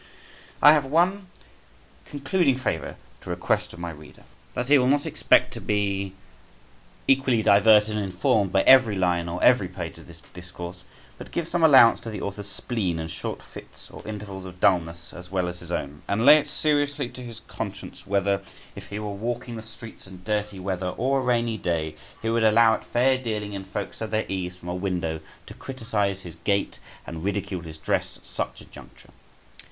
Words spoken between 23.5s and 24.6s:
in folks at their ease